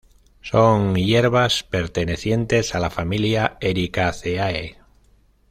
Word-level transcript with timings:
Son 0.41 0.95
hierbas 0.95 1.61
pertenecientes 1.63 2.73
a 2.73 2.79
la 2.79 2.89
familia 2.89 3.59
Ericaceae. 3.61 4.79